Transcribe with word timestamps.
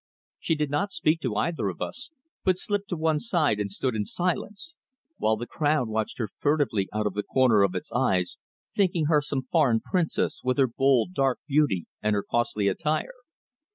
She 0.39 0.55
did 0.55 0.71
not 0.71 0.89
speak 0.89 1.21
to 1.21 1.35
either 1.35 1.69
of 1.69 1.79
us, 1.79 2.09
but 2.43 2.57
slipped 2.57 2.89
to 2.89 2.97
one 2.97 3.19
side 3.19 3.59
and 3.59 3.71
stood 3.71 3.93
in 3.95 4.03
silence 4.05 4.75
while 5.17 5.37
the 5.37 5.45
crowd 5.45 5.89
watched 5.89 6.17
her 6.17 6.29
furtively 6.39 6.89
out 6.91 7.05
of 7.05 7.13
the 7.13 7.21
corner 7.21 7.61
of 7.61 7.75
its 7.75 7.91
eyes, 7.91 8.39
thinking 8.73 9.05
her 9.05 9.21
some 9.21 9.43
foreign 9.43 9.79
princess, 9.79 10.41
with 10.43 10.57
her 10.57 10.65
bold, 10.65 11.13
dark 11.13 11.37
beauty 11.47 11.85
and 12.01 12.15
her 12.15 12.23
costly 12.23 12.67
attire. 12.67 13.13